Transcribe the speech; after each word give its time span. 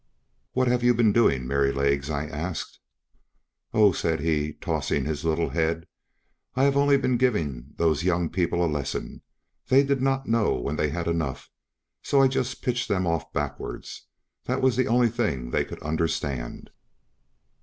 "What 0.53 0.67
have 0.67 0.81
you 0.81 0.95
been 0.95 1.13
doing, 1.13 1.45
Merrylegs?" 1.45 2.09
I 2.09 2.25
asked. 2.25 2.79
"Oh!" 3.71 3.91
said 3.91 4.19
he, 4.19 4.53
tossing 4.53 5.05
his 5.05 5.23
little 5.23 5.49
head, 5.49 5.85
"I 6.55 6.63
have 6.63 6.75
only 6.75 6.97
been 6.97 7.17
giving 7.17 7.73
those 7.75 8.03
young 8.03 8.27
people 8.27 8.65
a 8.65 8.65
lesson; 8.65 9.21
they 9.67 9.83
did 9.83 10.01
not 10.01 10.25
know 10.27 10.55
when 10.55 10.75
they 10.75 10.89
had 10.89 11.07
enough, 11.07 11.51
so 12.01 12.19
I 12.19 12.27
just 12.27 12.63
pitched 12.63 12.87
them 12.87 13.05
off 13.05 13.31
backwards; 13.31 14.07
that 14.45 14.63
was 14.63 14.75
the 14.75 14.87
only 14.87 15.09
thing 15.09 15.51
they 15.51 15.63
could 15.63 15.83
understand." 15.83 16.71